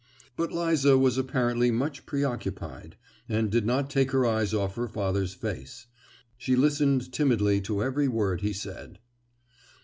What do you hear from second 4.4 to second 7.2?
off her father's face; she listened